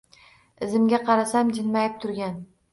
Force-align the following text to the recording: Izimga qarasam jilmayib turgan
Izimga 0.67 1.01
qarasam 1.11 1.53
jilmayib 1.61 2.03
turgan 2.07 2.45